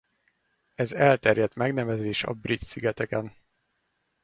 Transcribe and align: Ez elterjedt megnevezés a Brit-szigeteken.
Ez 0.75 0.91
elterjedt 0.91 1.55
megnevezés 1.55 2.23
a 2.23 2.33
Brit-szigeteken. 2.33 3.35